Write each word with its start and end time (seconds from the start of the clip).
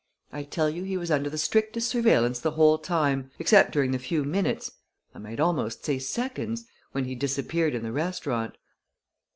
I 0.33 0.41
tell 0.41 0.67
you 0.67 0.81
he 0.81 0.97
was 0.97 1.11
under 1.11 1.29
the 1.29 1.37
strictest 1.37 1.87
surveillance 1.89 2.39
the 2.39 2.49
whole 2.57 2.79
time, 2.79 3.29
except 3.37 3.71
during 3.71 3.91
the 3.91 3.99
few 3.99 4.23
minutes 4.23 4.71
I 5.13 5.19
might 5.19 5.39
almost 5.39 5.85
say 5.85 5.99
seconds 5.99 6.65
when 6.91 7.05
he 7.05 7.13
disappeared 7.13 7.75
in 7.75 7.83
the 7.83 7.91
restaurant." 7.91 8.57